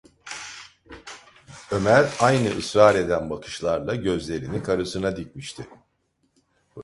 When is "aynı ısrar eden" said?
2.19-3.29